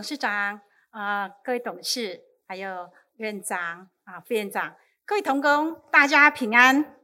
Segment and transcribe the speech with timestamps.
[0.00, 0.62] 董事长
[0.92, 4.74] 啊、各位董事，还有院长啊、副院长，
[5.04, 6.96] 各位同工，大家平安。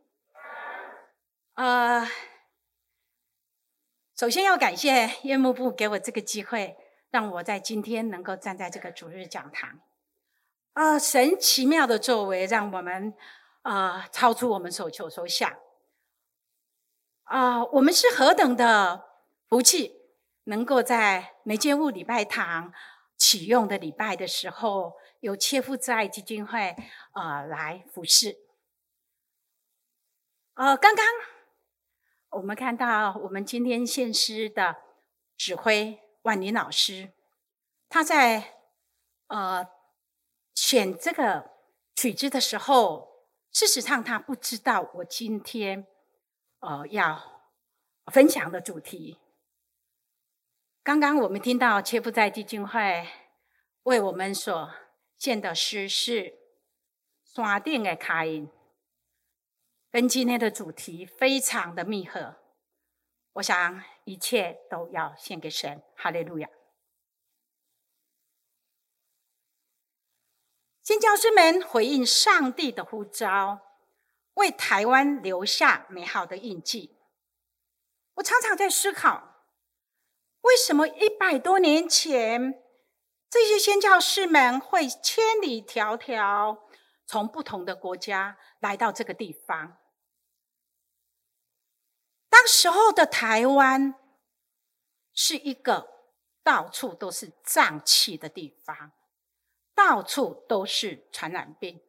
[1.56, 2.08] 呃，
[4.16, 6.74] 首先要感谢院务部给我这个机会，
[7.10, 9.78] 让我在今天能够站在这个主日讲堂。
[10.72, 13.12] 啊、神奇妙的作为，让我们
[13.60, 15.54] 啊、超出我们所求所想。
[17.24, 19.04] 啊、我们是何等的
[19.50, 19.95] 福气，
[20.46, 22.72] 能够在美建物礼拜堂
[23.16, 26.70] 启用的礼拜的时候，由切肤之爱基金会
[27.12, 28.36] 啊、呃、来服侍。
[30.54, 31.04] 呃，刚刚
[32.30, 34.76] 我们看到我们今天献诗的
[35.36, 37.12] 指挥万林老师，
[37.88, 38.56] 他在
[39.28, 39.66] 呃
[40.54, 41.50] 选这个
[41.94, 45.86] 曲子的时候，事实上他不知道我今天。
[46.60, 47.52] 呃，要
[48.06, 49.18] 分享的主题。
[50.86, 53.08] 刚刚我们听到切夫在基金会
[53.82, 54.72] 为我们所
[55.18, 56.22] 献的诗是
[57.24, 58.46] 《山顶的卡音》，
[59.90, 62.36] 跟今天的主题非常的密合。
[63.32, 66.48] 我想一切都要献给神，哈利路亚！
[70.84, 73.60] 新教师们回应上帝的呼召。
[74.34, 76.96] 为台湾留下美好的印记。
[78.14, 79.35] 我常常在思考，
[80.46, 82.62] 为什么一百多年前
[83.28, 86.58] 这些宣教士们会千里迢迢
[87.04, 89.76] 从不同的国家来到这个地方？
[92.28, 93.94] 当时候的台湾
[95.12, 95.88] 是一个
[96.44, 98.92] 到处都是瘴气的地方，
[99.74, 101.80] 到处都是传染病。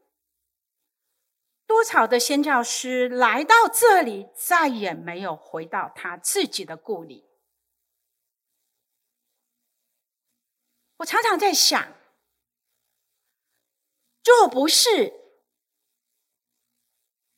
[1.68, 7.26] 多少的宣教师来到这里，再也没有回到他自己的故里。
[10.98, 11.96] 我常常在想，
[14.24, 15.14] 若不是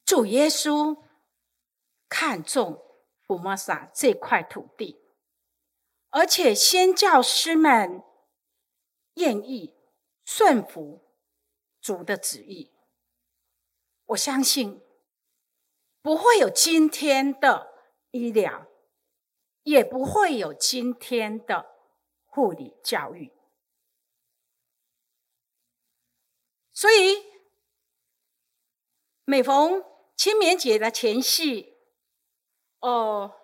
[0.05, 1.03] 主耶稣
[2.07, 2.81] 看重
[3.21, 4.99] 福摩沙这块土地，
[6.09, 8.01] 而且先教师们
[9.15, 9.75] 愿意
[10.23, 11.03] 顺服
[11.81, 12.73] 主的旨意。
[14.05, 14.81] 我相信
[16.01, 18.65] 不会有今天的医疗，
[19.63, 21.75] 也不会有今天的
[22.25, 23.31] 护理教育。
[26.79, 27.25] 所以，
[29.25, 29.83] 每逢
[30.15, 31.75] 清明节的前夕，
[32.79, 33.35] 哦，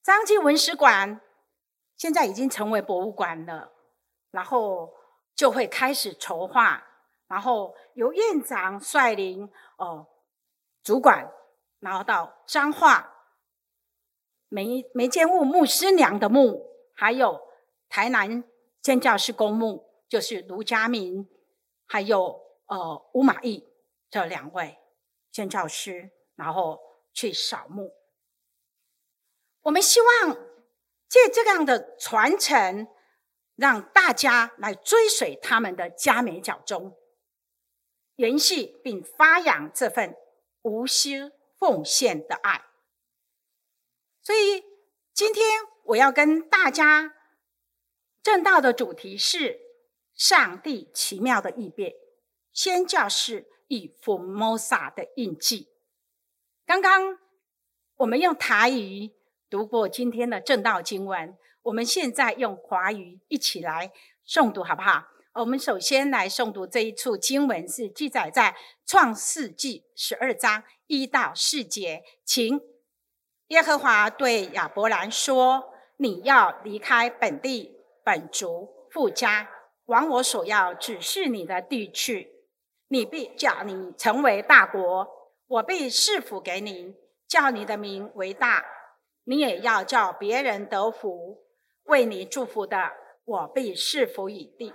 [0.00, 1.20] 彰基文史馆
[1.96, 3.72] 现在已经成为博物馆了，
[4.30, 4.94] 然后
[5.34, 6.86] 就会开始筹划，
[7.26, 10.06] 然后由院长率领，哦。
[10.84, 11.32] 主管，
[11.80, 13.12] 然后到彰化
[14.48, 17.40] 梅梅建物牧师娘的墓，还有
[17.88, 18.44] 台南
[18.80, 21.28] 建教士公墓，就是卢家明，
[21.86, 23.66] 还有呃吴马义
[24.10, 24.78] 这两位
[25.32, 26.80] 宣教师，然后
[27.12, 27.92] 去扫墓。
[29.62, 30.36] 我们希望
[31.08, 32.88] 借这样的传承，
[33.54, 36.96] 让大家来追随他们的佳美脚踪，
[38.16, 40.16] 延续并发扬这份。
[40.66, 42.64] 无私奉献的爱，
[44.22, 44.64] 所以
[45.12, 47.14] 今天我要跟大家
[48.22, 49.60] 正道的主题是
[50.14, 51.92] 上帝奇妙的异变，
[52.54, 55.68] 宣教士与福摩沙的印记。
[56.64, 57.18] 刚刚
[57.96, 59.10] 我们用台语
[59.50, 63.92] 读过今天的正道经文，我们现在用华语一起来
[64.26, 65.08] 诵读，好不好？
[65.34, 68.56] 我们首先来诵读这一处经文，是记载在
[68.86, 72.04] 创世纪十二章一到四节。
[72.24, 72.60] 请
[73.48, 79.50] 耶和华对亚伯兰说：“你要离开本地、本族、父家，
[79.86, 82.33] 往我所要指示你的地去。
[82.88, 85.08] 你必叫你成为大国，
[85.46, 86.94] 我必赐福给你，
[87.26, 88.64] 叫你的名为大。
[89.24, 91.42] 你也要叫别人得福。
[91.84, 92.92] 为你祝福的，
[93.24, 94.72] 我必赐福以地。”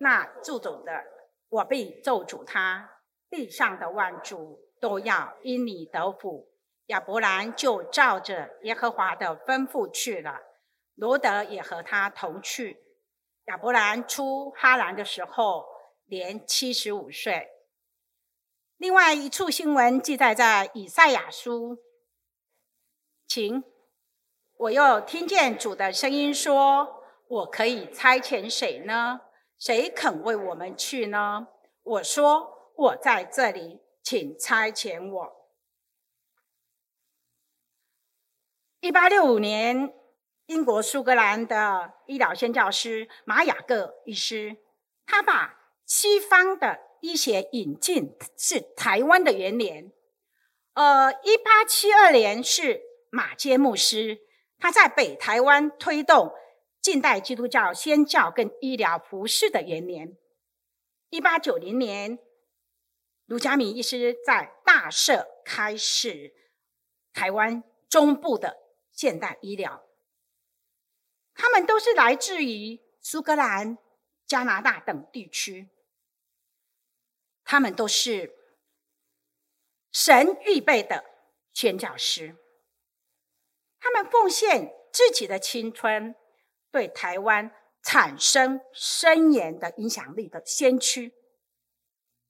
[0.00, 1.04] 那咒诅的，
[1.48, 2.88] 我必咒诅他；
[3.28, 6.48] 地上的万族都要因你得福。
[6.86, 10.40] 亚伯兰就照着耶和华的吩咐去了，
[10.94, 12.78] 罗得也和他同去。
[13.46, 15.66] 亚伯兰出哈兰的时候，
[16.08, 17.48] 年七十五岁。
[18.76, 21.78] 另外一处新闻记载在以赛亚书，
[23.26, 23.62] 请
[24.56, 29.20] 我又听见主的声音说：“我可以差遣谁呢？”
[29.58, 31.48] 谁肯为我们去呢？
[31.82, 35.50] 我说：“我在这里，请差遣我。”
[38.80, 39.92] 一八六五年，
[40.46, 44.56] 英国苏格兰的医疗宣教师马雅各医师，
[45.04, 45.57] 他把
[45.88, 49.90] 西方的医学引进是台湾的元年。
[50.74, 54.20] 呃，一八七二年是马偕牧师，
[54.58, 56.34] 他在北台湾推动
[56.82, 60.16] 近代基督教宣教跟医疗服事的元年。
[61.08, 62.18] 一八九零年，
[63.24, 66.34] 卢嘉明医师在大社开始
[67.14, 68.58] 台湾中部的
[68.92, 69.82] 现代医疗。
[71.34, 73.78] 他们都是来自于苏格兰、
[74.26, 75.70] 加拿大等地区。
[77.48, 78.36] 他们都是
[79.90, 81.02] 神预备的
[81.54, 82.36] 宣教师。
[83.80, 86.14] 他们奉献自己的青春，
[86.70, 87.50] 对台湾。
[87.80, 91.14] 产生深远的影响力的先驱，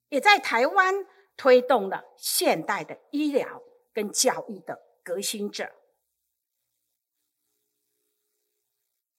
[0.09, 1.07] 也在台湾
[1.37, 3.63] 推动了现代的医疗
[3.93, 5.73] 跟教育的革新者。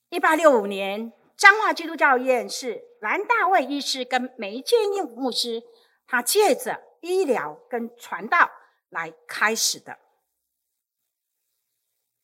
[0.09, 5.63] 一八六五年，彰化基督教院是蓝大卫医师跟梅建英牧师，
[6.09, 8.49] 他借着医疗跟传道
[8.89, 9.99] 来开始的，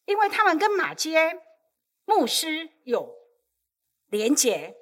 [0.06, 1.40] 因为他们跟马街
[2.06, 3.14] 牧师有。
[4.10, 4.78] 连结，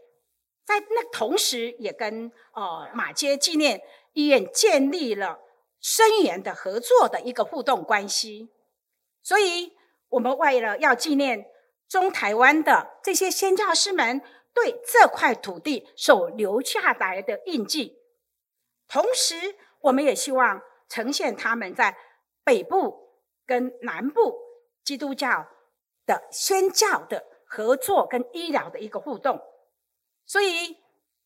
[0.65, 5.39] 在那同时，也跟呃马街纪念医院建立了
[5.79, 8.51] 深远的合作的一个互动关系。
[9.23, 9.71] 所以，
[10.09, 11.49] 我们为了要纪念
[11.87, 14.21] 中台湾的这些先教师们
[14.53, 17.97] 对这块土地所留下来的印记，
[18.93, 21.97] 同时，我们也希望呈现他们在
[22.43, 23.09] 北部
[23.47, 24.37] 跟南部
[24.83, 25.47] 基督教
[26.05, 27.25] 的宣教的。
[27.45, 29.39] 合作跟医疗的一个互动，
[30.25, 30.75] 所以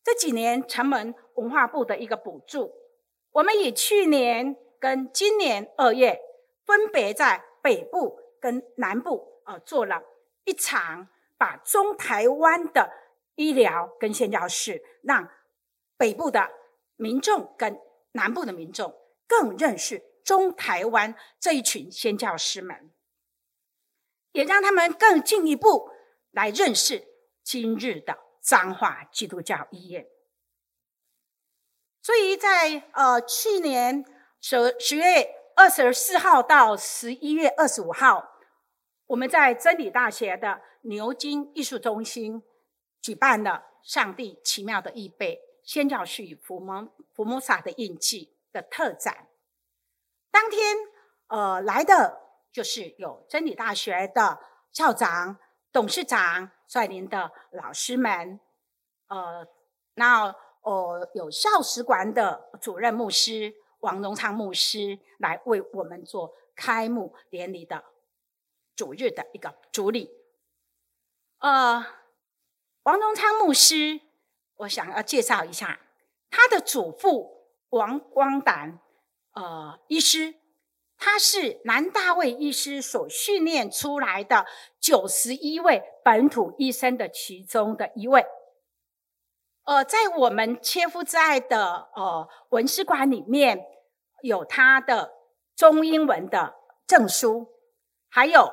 [0.04, 2.70] 这几年城门文化部的一个补助，
[3.30, 6.20] 我们以去年跟今年二月，
[6.66, 10.02] 分别在北部跟南部呃做了
[10.44, 12.92] 一场，把中台湾的
[13.36, 15.26] 医疗跟宣教室，让
[15.96, 16.46] 北部的
[16.98, 17.80] 民众跟
[18.12, 18.94] 南部的民众
[19.26, 22.92] 更认识中台湾这一群宣教师们，
[24.32, 25.96] 也让他们更进一步。
[26.30, 27.08] 来认识
[27.42, 30.06] 今日的彰化基督教医院，
[32.02, 34.04] 所以在呃去年
[34.38, 38.36] 十十月二十四号到十一月二十五号，
[39.06, 42.42] 我们在真理大学的牛津艺术中心
[43.00, 49.28] 举办了“上帝奇妙的预备：宣教士与福摩福摩撒的印记”的特展。
[50.30, 50.74] 当天
[51.26, 52.18] 呃来的
[52.50, 54.40] 就是有真理大学的
[54.72, 55.38] 校长。
[55.70, 58.40] 董事长率领的老师们，
[59.08, 59.46] 呃，
[59.94, 67.84] 那呃有校史馆的主任牧师王荣昌牧师来为我们做开幕典礼的
[68.74, 70.10] 主日的一个主礼。
[71.40, 71.84] 呃，
[72.84, 74.00] 王荣昌牧师，
[74.58, 75.80] 我想要介绍一下
[76.30, 78.78] 他的祖父王光胆，
[79.32, 80.34] 呃，医师。
[81.00, 84.44] 他是南大卫医师所训练出来的
[84.80, 88.26] 九十一位本土医生的其中的一位。
[89.62, 93.64] 呃，在我们切夫之爱的呃文史馆里面，
[94.22, 95.12] 有他的
[95.54, 97.46] 中英文的证书，
[98.08, 98.52] 还有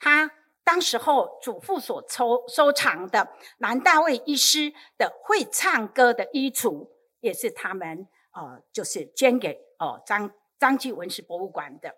[0.00, 0.32] 他
[0.68, 10.30] 当时候祖父所收收藏的南大卫医师的会唱歌的衣橱，也是他们呃就是捐给呃张。
[10.60, 11.94] 张继文史博物馆的，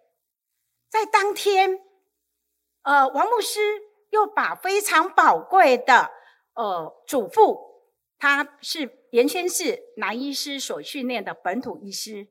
[0.90, 1.80] 在当天，
[2.82, 3.58] 呃，王牧师
[4.10, 6.10] 又把非常宝贵的，
[6.52, 7.58] 呃，祖父，
[8.18, 12.28] 他是原先是南医师所训练的本土医师，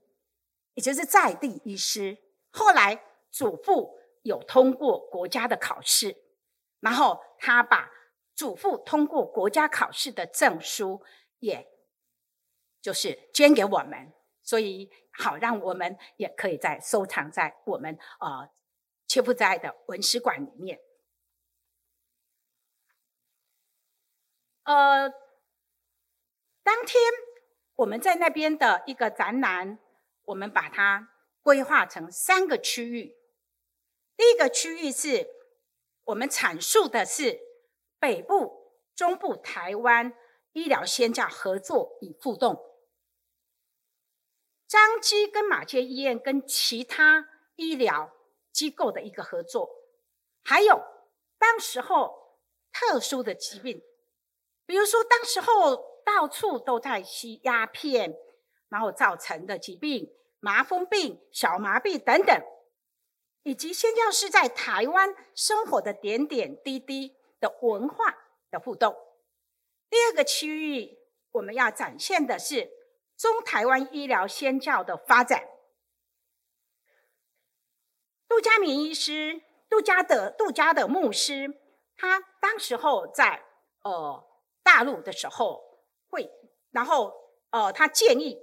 [0.76, 2.20] 也就是在地医师。
[2.52, 6.16] 后来祖父有通过国家的考试，
[6.80, 7.92] 然后他把
[8.36, 11.04] 祖父通过国家考试的证书，
[11.40, 11.68] 也
[12.82, 14.92] 就是捐给我们，所以。
[15.12, 18.50] 好，让我们也可以在收藏在我们呃
[19.06, 20.80] 切夫在的文史馆里面。
[24.64, 25.10] 呃，
[26.64, 27.04] 当天
[27.76, 29.78] 我们在那边的一个展览，
[30.24, 31.10] 我们把它
[31.42, 33.18] 规划成三个区域。
[34.16, 35.28] 第一个区域是
[36.10, 37.40] 我们阐述的是
[38.00, 40.14] 北部、中部台湾
[40.54, 42.66] 医疗宣教合作与互动。
[44.68, 48.12] 彰基跟马偕医院跟其他医疗
[48.52, 49.70] 机构的一个合作，
[50.44, 50.82] 还有
[51.38, 52.40] 当时候
[52.72, 53.80] 特殊的疾病，
[54.66, 58.16] 比如说当时候到处都在吸鸦片，
[58.70, 62.42] 然后造成的疾病，麻风病、小麻痹等等，
[63.44, 68.16] 以及宣教士在台湾生活的点点滴滴的文化
[68.52, 68.96] 的互动。
[69.90, 70.98] 第二个区域，
[71.32, 72.70] 我们要展现的是
[73.18, 75.48] 中台湾医疗宣教的发展。
[78.28, 81.60] 杜家明医师，杜家的杜家的牧师，
[81.98, 83.44] 他当时候在
[83.84, 84.24] 呃
[84.62, 85.80] 大陆的时候
[86.10, 86.30] 会，
[86.70, 87.12] 然后
[87.50, 88.40] 呃他建议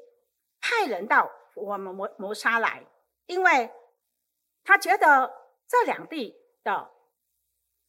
[0.61, 2.85] 派人到我们磨磨沙来，
[3.27, 3.71] 因为
[4.67, 5.33] 他觉得
[5.67, 6.91] 这两地的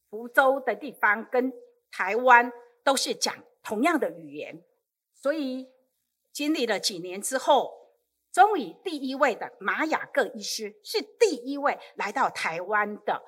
[0.10, 1.52] 福州的地方跟
[1.92, 2.54] 台湾
[2.86, 4.64] 都是讲同样的语言，
[5.14, 5.68] 所以
[6.32, 7.76] 经历了几年之后。
[8.30, 13.24] 终于，第一位的马雅各医师是第一位来到台湾的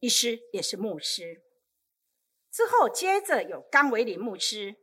[0.00, 1.42] 医师，也是牧师。
[2.50, 4.74] 之后，接着有冈维林牧师，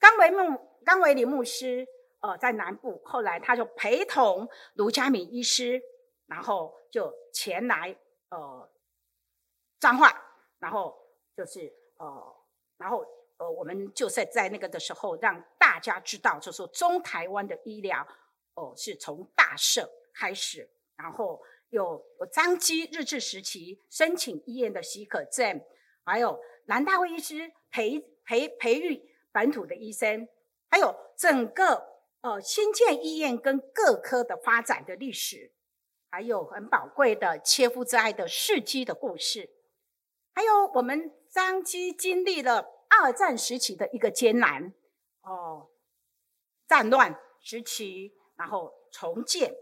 [0.00, 1.86] 冈维牧冈维林牧师，
[2.20, 5.80] 呃，在南部，后来他就陪同卢嘉敏医师，
[6.26, 7.96] 然后就前来
[8.30, 8.70] 呃
[9.80, 10.12] 彰化，
[10.58, 10.96] 然后
[11.36, 12.36] 就是呃，
[12.76, 13.04] 然后
[13.38, 18.06] 呃，我们就是在那个的时候，让大家知道，就是说中台湾的医疗。
[18.58, 20.66] 哦，是从大社开始，
[20.96, 22.02] 然后有
[22.32, 25.60] 张基日治时期申请医院的许可证，
[26.02, 30.26] 还有南大卫医师培培培育本土的医生，
[30.70, 31.86] 还有整个
[32.22, 35.52] 呃新建医院跟各科的发展的历史，
[36.16, 39.50] 还有很宝贵的切肤之爱的事迹的故事，
[40.32, 44.72] 还有我们张基经历了二战时期的一个艰难
[45.20, 45.68] 哦，
[46.66, 48.14] 战乱时期。
[48.34, 49.54] 然后重建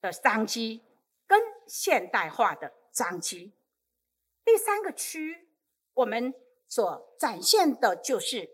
[0.00, 0.82] 的商机
[1.24, 3.52] 跟现代化的商机。
[4.44, 5.48] 第三个区，
[5.94, 6.34] 我们
[6.66, 8.50] 所展现的就是，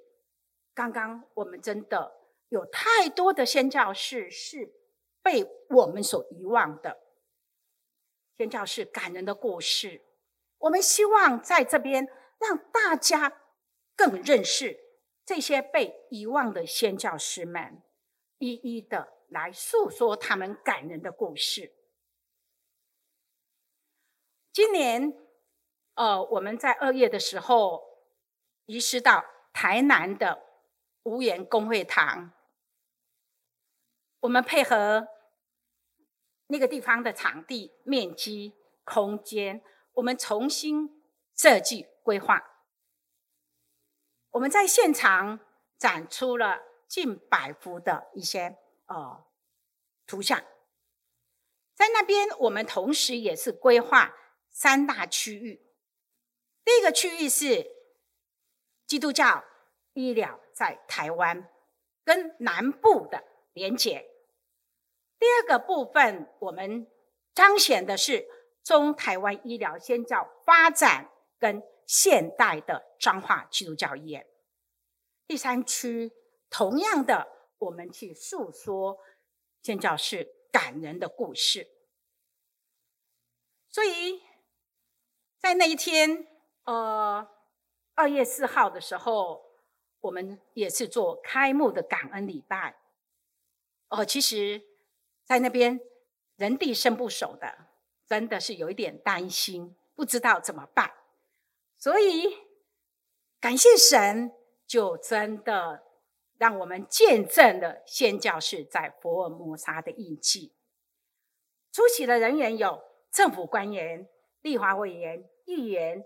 [0.74, 2.14] 刚刚我们真的
[2.50, 4.70] 有太多的宣教士是
[5.22, 7.01] 被我们所遗忘的，
[8.42, 10.02] 宣教士感人的故事。
[10.58, 12.08] 我们希望在这边
[12.40, 13.40] 让大家
[13.94, 14.76] 更认识
[15.25, 17.80] 这些被遗忘的宣教士们，
[18.38, 19.12] 一一的。
[19.28, 21.72] 来诉说他们感人的故事。
[24.52, 25.16] 今年，
[25.94, 27.82] 呃，我们在二月的时候
[28.66, 30.42] 移师到台南的
[31.04, 32.32] 无缘公会堂，
[34.20, 35.08] 我们配合
[36.52, 38.52] 那个地方的场地、面积、
[38.85, 39.62] 空间，
[39.94, 41.02] 我们重新
[41.35, 42.44] 设计规划。
[44.32, 45.40] 我们在现场
[45.78, 48.59] 展出了近百幅的一些。
[48.85, 49.25] 呃，
[50.06, 50.44] 图像
[51.75, 54.14] 在那边，我们同时也是规划
[54.50, 55.64] 三大区域。
[56.62, 57.66] 第一个区域是
[58.87, 59.42] 基督教
[59.94, 61.49] 医疗在台湾
[62.04, 64.12] 跟南部的连结。
[65.22, 66.84] 第二个部分，我们
[67.32, 68.26] 彰显的是
[68.64, 74.26] 中台湾医疗宣教发展跟现代的彰化基督教医院。
[75.28, 76.10] 第三区，
[76.50, 77.28] 同样的。
[77.58, 78.98] 我们去诉说
[79.62, 81.68] 宣教是感人的故事，
[83.68, 84.20] 所以
[85.38, 86.26] 在那一天，
[86.64, 87.30] 呃，
[87.94, 89.44] 二月四号的时候，
[90.00, 92.80] 我们也是做开幕的感恩礼拜。
[93.90, 94.60] 哦、呃，其实，
[95.24, 95.80] 在那边
[96.36, 97.66] 人地生不熟的，
[98.06, 100.92] 真的是有一点担心，不知道怎么办。
[101.78, 102.36] 所以
[103.40, 104.32] 感谢神，
[104.66, 105.84] 就真的。
[106.38, 110.52] 让我们见证了宣教士在佛尔摩沙的印记。
[111.70, 114.08] 出席的人员有政府官员、
[114.40, 116.04] 立法委员、议员、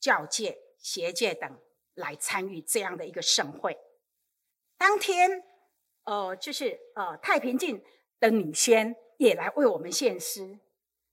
[0.00, 1.48] 教界、学界等
[1.94, 3.78] 来参与这样的一个盛会。
[4.76, 5.44] 当天，
[6.06, 7.84] 呃，就是呃太平境
[8.22, 10.60] 的女宣也来为我们献诗。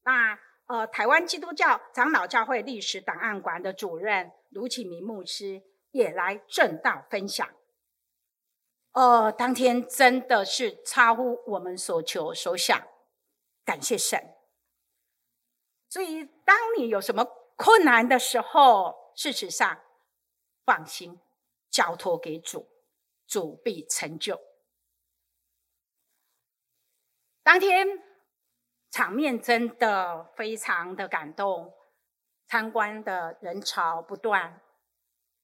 [0.03, 0.37] 那
[0.67, 7.49] 呃，台湾基督教长老教会历史档案馆的主任卢启明牧师也来证道分享。
[8.91, 12.87] 呃，当天真的是超乎我们所求所想，
[13.65, 14.19] 感谢神。
[15.89, 17.25] 所以，当你有什么
[17.55, 19.81] 困难的时候，事实上
[20.63, 21.19] 放心
[21.71, 22.67] 交托给主，
[23.25, 24.39] 主必成就。
[27.51, 27.87] 当天
[28.91, 31.73] 场面真的非常的感动，
[32.45, 34.61] 参观的人潮不断，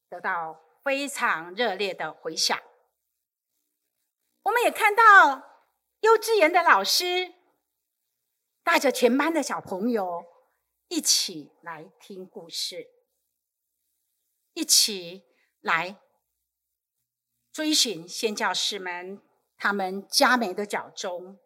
[0.07, 2.61] 得到非常热烈的回响。
[4.43, 5.65] 我们也看到
[6.01, 7.33] 幼稚园的老师
[8.61, 10.23] 带着全班的小朋友
[10.89, 12.87] 一起来听故事，
[14.53, 15.23] 一起
[15.59, 15.99] 来
[17.51, 19.19] 追寻先教师们
[19.57, 21.39] 他们佳美的脚踪，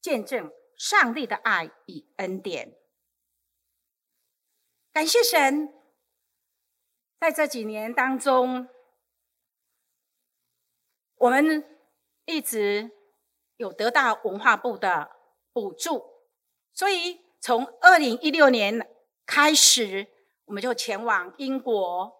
[0.00, 2.76] 见证上帝的爱与恩典。
[4.92, 5.72] 感谢神，
[7.18, 8.68] 在这几年当中，
[11.16, 11.64] 我们
[12.24, 12.90] 一直
[13.56, 15.10] 有得到文化部的
[15.52, 16.04] 补助，
[16.72, 18.90] 所以从二零一六年
[19.26, 20.08] 开始，
[20.46, 22.12] 我们就前往英国，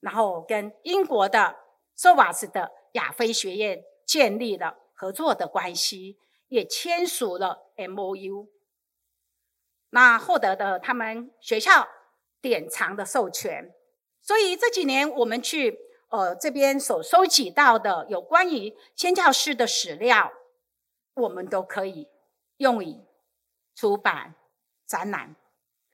[0.00, 1.56] 然后跟英国的
[1.96, 6.18] SOVAS 的亚非学院建立了合作的关系，
[6.48, 8.48] 也签署了 MOU。
[9.90, 11.88] 那获得的他们学校
[12.42, 13.74] 典藏的授权，
[14.20, 15.78] 所以这几年我们去
[16.10, 20.32] 呃这边所收集到的有关于宣教士的史料，
[21.14, 22.08] 我们都可以
[22.58, 22.96] 用于
[23.74, 24.34] 出版
[24.86, 25.36] 展览。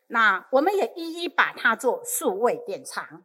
[0.09, 3.25] 那我们也一一把它做数位典藏。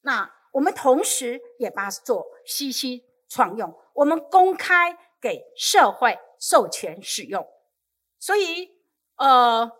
[0.00, 7.46] 那我们同时也把它做信息创用，我们公开给社会授权使用。
[8.18, 8.70] 所以
[9.16, 9.70] 呃。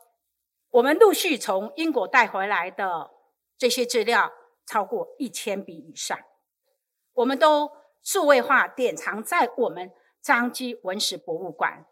[0.70, 3.10] 我们陆续从英国带回来的
[3.56, 4.30] 这些资料
[4.66, 6.18] 超过一千笔以上，
[7.14, 7.70] 我们都
[8.02, 11.86] 数位化典藏在我们张基文史博物馆。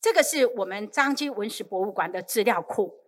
[0.00, 2.98] 这个是我们张基文史博物馆的资料库。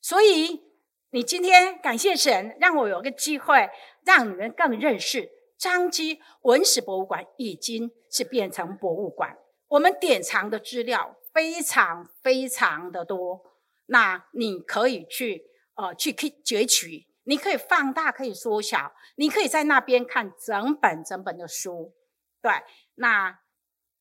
[0.00, 0.64] 所以，
[1.10, 3.70] 你今天感谢神，让我有个机会，
[4.04, 9.38] 让你们更认识张基文史博物馆已经是变成博物馆。
[9.74, 13.58] 我们典藏的资料非常非常的多。
[13.86, 21.92] 那你可以去呃去去擷取，你可以放大，可以缩小，你可以在那边看整本整本的书。
[22.40, 22.52] 对，
[22.94, 23.40] 那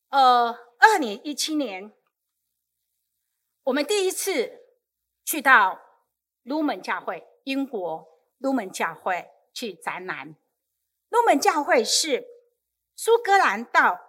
[0.10, 1.92] 呃，二零一七年，
[3.64, 4.62] 我们第一次
[5.26, 5.82] 去到
[6.44, 10.36] 卢门教会，英国卢门教会去展览。
[11.10, 12.28] 卢门教会是
[12.96, 14.00] 苏格兰到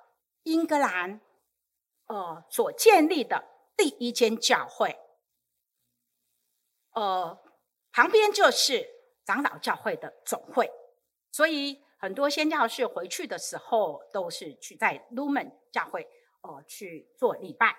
[0.42, 1.20] 英格兰
[2.06, 3.44] 呃所建立的
[3.76, 4.98] 第一间教会。
[6.94, 7.38] 呃，
[7.92, 8.86] 旁边就是
[9.24, 10.70] 长老教会的总会，
[11.32, 16.06] 所以很多宣教士回去的时候，都是去在卢门教会
[16.42, 17.76] 呃去做礼拜。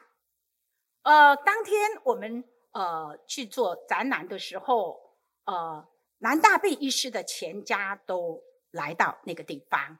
[1.04, 5.00] 呃，当天我们呃去做展览的时候，
[5.46, 10.00] 呃，南大弼医师的全家都来到那个地方。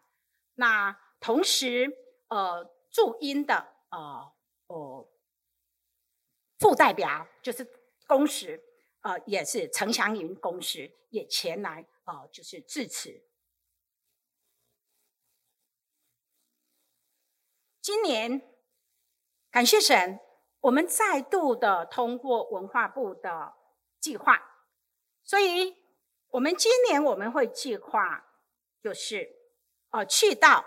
[0.56, 1.88] 那同时，
[2.28, 4.34] 呃，驻英的呃
[4.68, 5.08] 哦
[6.60, 7.66] 副代表就是
[8.06, 8.62] 公使。
[9.02, 13.24] 呃，也是陈祥云公使也前来，呃，就是致辞。
[17.80, 18.42] 今年
[19.52, 20.20] 感谢神，
[20.62, 23.54] 我们再度的通过文化部的
[24.00, 24.42] 计划，
[25.24, 25.76] 所以
[26.30, 28.26] 我们今年我们会计划，
[28.82, 29.30] 就是
[29.92, 30.66] 呃，去到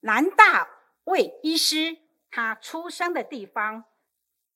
[0.00, 0.68] 南大
[1.04, 1.96] 卫医师
[2.30, 3.84] 他出生的地方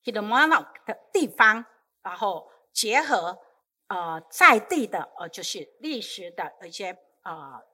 [0.03, 1.67] ，Kilmarnock 的地方，
[2.03, 2.51] 然后。
[2.75, 3.39] 结合
[3.87, 7.65] 呃在地的呃就是历史的一些呃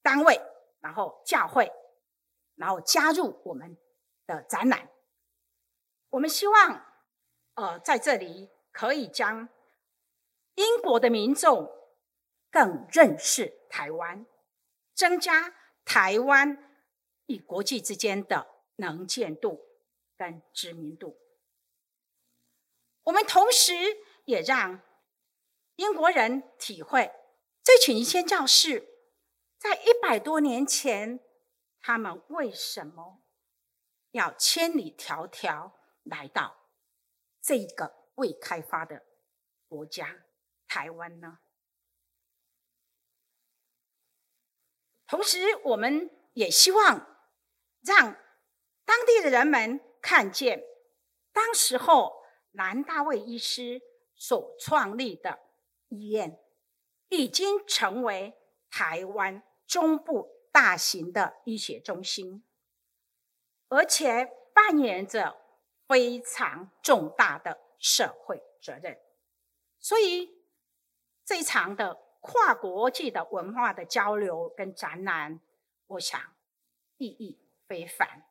[0.00, 0.40] 单位，
[0.80, 1.70] 然后教会，
[2.54, 3.76] 然后加入我们
[4.26, 4.88] 的展览。
[6.08, 6.86] 我们希望
[7.52, 9.46] 呃在这里可以将
[10.54, 11.70] 英国的民众
[12.50, 14.24] 更认识台湾，
[14.94, 16.80] 增加台湾
[17.26, 19.60] 与国际之间的能见度
[20.16, 21.18] 跟知名度。
[23.02, 23.72] 我们同时。
[24.26, 24.82] 也让
[25.76, 27.12] 英国人体会，
[27.62, 28.84] 这群宣教士
[29.56, 31.20] 在一百多年前，
[31.80, 33.22] 他们为什么
[34.10, 35.70] 要千里迢迢
[36.02, 36.56] 来到
[37.40, 39.06] 这个未开发的
[39.68, 40.24] 国家
[40.66, 41.38] 台湾呢？
[45.06, 47.28] 同时，我们也希望
[47.80, 48.18] 让
[48.86, 50.64] 当地的人们看见，
[51.30, 52.22] 当时候
[52.52, 53.82] 南大卫医师。
[54.18, 55.40] 所创立的
[55.88, 56.40] 医院
[57.10, 58.34] 已经成为
[58.70, 62.42] 台湾中部大型的医学中心，
[63.68, 65.36] 而且扮演着
[65.86, 68.98] 非常重大的社会责任。
[69.78, 70.42] 所以，
[71.22, 75.42] 这一场的跨国际的文化的交流跟展览，
[75.88, 76.18] 我想
[76.96, 78.26] 意义非凡。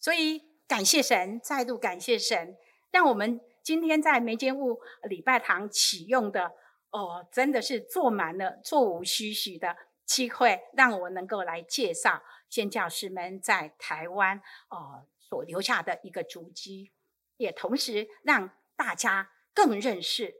[0.00, 2.56] 所以，感谢神，再度感谢神，
[2.90, 3.40] 让我们。
[3.62, 6.54] 今天在梅间雾礼拜堂启用的
[6.90, 16.90] 哦，真的是坐满了座无虚席的机会，让我能够来介绍宣教师们在台湾哦所留下的一个足迹，
[17.36, 20.34] 也同时让大家更认识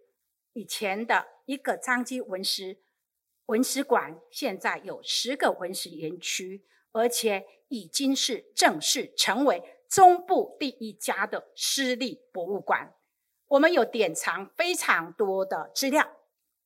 [0.55, 2.79] 以前的一个彰基文史
[3.47, 12.95] 文史馆，现在有十个文史园区，而且已经是正式成为中部第一家的私立博物馆。
[13.47, 16.17] 我们有典藏非常多的资料，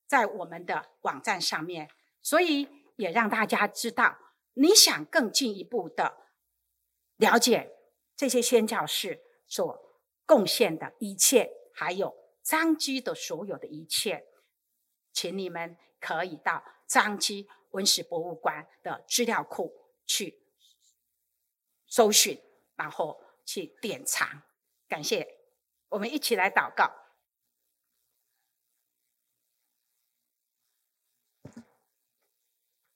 [0.07, 1.89] 在我们的网站上面，
[2.21, 4.19] 所以也让大家知道，
[4.55, 6.17] 你想更进一步的
[7.17, 7.71] 了解
[8.17, 14.27] 这些宣教士所贡献的一切，还有张基的所有的一切，
[15.13, 19.73] 请你们可以到张基文史博物馆的资料库
[20.07, 20.44] 去
[21.95, 22.43] 搜寻，
[22.75, 24.43] 然后去典藏。
[24.89, 25.39] 感谢，
[25.91, 26.93] 我们一起来祷告。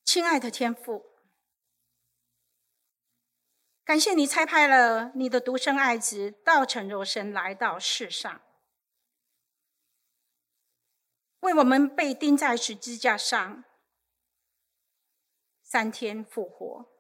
[0.05, 1.07] 亲爱的天父，
[3.85, 8.43] 感谢你差派了你的独生爱子道成肉身来到世上，
[11.39, 13.63] 为我们被钉在十字架上，
[15.63, 16.98] 三天复活。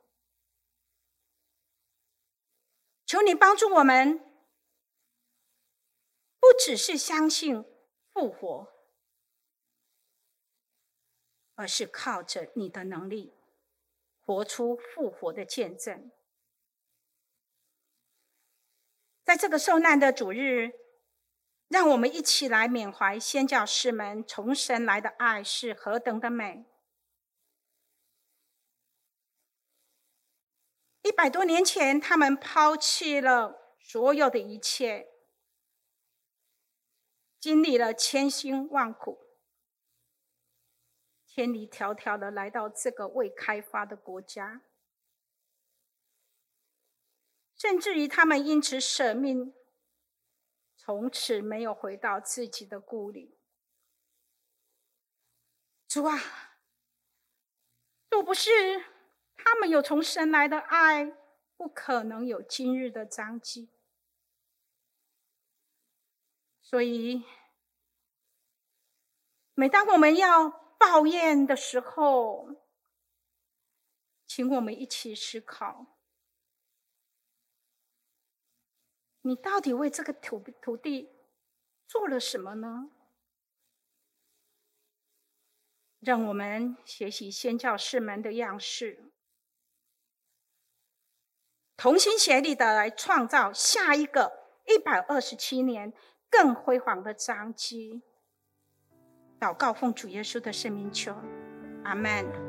[3.08, 4.18] 求你帮助我们，
[6.38, 7.64] 不只是相信
[8.12, 8.68] 复活。
[11.54, 13.34] 而是靠着你的能力，
[14.20, 16.12] 活出复活的见证。
[19.24, 20.70] 在这个受难的主日，
[21.68, 26.66] 让我们一起来缅怀先教士们从神来的爱是何等的美。
[31.08, 35.08] 一百多年前，他们抛弃了所有的一切，
[37.40, 39.18] 经历了千辛万苦。
[41.24, 44.60] 千里迢迢的来到这个未开发的国家，
[47.56, 49.54] 甚至于他们因此舍命，
[50.76, 53.38] 从此没有回到自己的故里。
[55.86, 56.18] 主啊，
[58.10, 58.50] 若不是
[59.38, 61.16] 他们有从神来的爱，
[61.57, 63.70] 不可能有今日的彰基。
[66.61, 67.24] 所以，
[69.55, 72.51] 每当我们要抱怨的时候，
[74.27, 75.87] 请我们一起思考：
[79.22, 81.11] 你到底为这个土土地
[81.87, 82.90] 做了什么呢？
[86.01, 89.11] 让我们学习先教士们的样式，
[91.78, 94.32] 同心协力的来创造下一个
[94.66, 95.92] 一百二十七年
[96.28, 98.02] 更辉煌的章机。
[99.38, 101.14] 祷告奉主耶稣的圣名求，
[101.84, 102.47] 阿门。